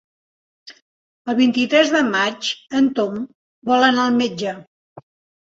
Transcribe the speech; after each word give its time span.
El 1.33 1.37
vint-i-tres 1.39 1.91
de 1.97 2.01
maig 2.07 2.49
en 2.81 2.89
Tom 3.01 3.21
vol 3.73 3.87
anar 3.91 4.09
al 4.09 4.19
metge. 4.25 4.57